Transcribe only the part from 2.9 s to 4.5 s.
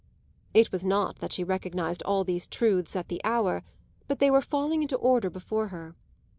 at the hour, but they were